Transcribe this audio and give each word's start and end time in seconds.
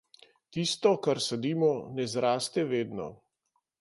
Tisto, 0.55 0.93
kar 1.07 1.21
sadimo, 1.27 1.71
ne 1.99 2.07
zraste 2.15 2.65
vedno. 2.73 3.07